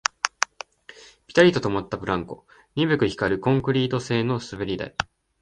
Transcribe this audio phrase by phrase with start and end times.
[1.27, 4.95] ピタリと止まったブランコ、鈍く光るコンクリート製の滑り台